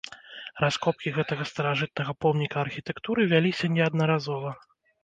[0.63, 4.61] Раскопкі гэтага старажытнага помніка архітэктуры вяліся неаднаразова.